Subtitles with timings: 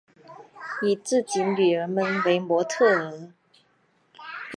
[0.81, 3.29] 以自己女儿们为模特儿